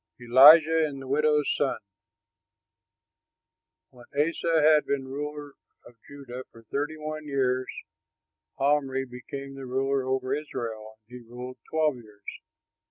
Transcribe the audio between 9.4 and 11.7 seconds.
ruler over Israel, and he ruled